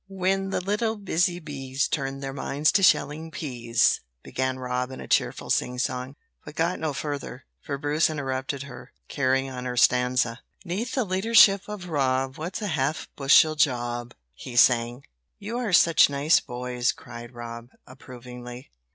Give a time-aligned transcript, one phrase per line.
[0.09, 5.07] "When the little busy B's Turn their minds to shelling peas," began Rob in a
[5.07, 10.39] cheerful sing song, but got no further, for Bruce interrupted her, carrying on her stanza,
[10.65, 15.03] "'Neath the leadership of Rob, What's a half bushel job?" he sang.
[15.37, 18.71] "You are such nice boys," cried Rob, approvingly.